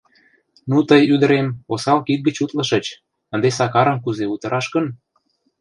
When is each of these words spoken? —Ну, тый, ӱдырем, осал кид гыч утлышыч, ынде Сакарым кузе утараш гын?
—Ну, 0.69 0.77
тый, 0.89 1.01
ӱдырем, 1.13 1.47
осал 1.73 1.99
кид 2.07 2.19
гыч 2.27 2.37
утлышыч, 2.43 2.85
ынде 3.33 3.49
Сакарым 3.57 3.97
кузе 4.03 4.25
утараш 4.33 4.65
гын? 4.73 4.85